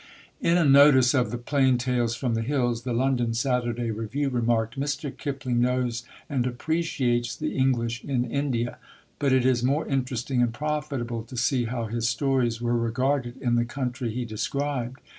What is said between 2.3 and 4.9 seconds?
the Hills, the London Saturday Review remarked,